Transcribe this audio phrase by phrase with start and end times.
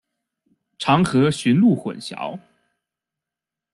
[0.79, 2.39] 常和驯鹿混淆。